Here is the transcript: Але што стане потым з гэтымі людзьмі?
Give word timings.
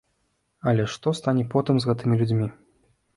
Але 0.69 0.85
што 0.93 1.13
стане 1.19 1.43
потым 1.53 1.75
з 1.83 1.91
гэтымі 1.91 2.17
людзьмі? 2.23 2.47